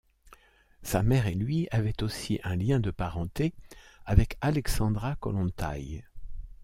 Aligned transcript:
Sa 0.81 1.03
mère 1.03 1.27
et 1.27 1.35
lui 1.35 1.67
avaient 1.69 2.01
aussi 2.01 2.39
un 2.43 2.55
lien 2.55 2.79
de 2.79 2.89
parenté 2.89 3.53
avec 4.03 4.35
Alexandra 4.41 5.15
Kollontai. 5.17 6.03